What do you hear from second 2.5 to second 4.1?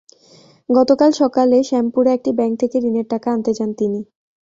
থেকে ঋণের টাকা আনতে যান তিনি।